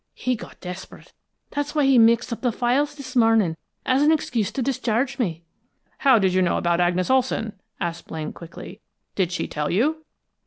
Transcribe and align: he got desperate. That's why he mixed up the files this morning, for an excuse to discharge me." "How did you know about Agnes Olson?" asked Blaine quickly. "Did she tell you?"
he 0.15 0.35
got 0.35 0.59
desperate. 0.61 1.13
That's 1.51 1.75
why 1.75 1.85
he 1.85 1.99
mixed 1.99 2.33
up 2.33 2.41
the 2.41 2.51
files 2.51 2.95
this 2.95 3.15
morning, 3.15 3.53
for 3.85 3.91
an 3.91 4.11
excuse 4.11 4.49
to 4.53 4.63
discharge 4.63 5.19
me." 5.19 5.43
"How 5.99 6.17
did 6.17 6.33
you 6.33 6.41
know 6.41 6.57
about 6.57 6.81
Agnes 6.81 7.11
Olson?" 7.11 7.53
asked 7.79 8.07
Blaine 8.07 8.33
quickly. 8.33 8.81
"Did 9.13 9.31
she 9.31 9.47
tell 9.47 9.69
you?" 9.69 10.03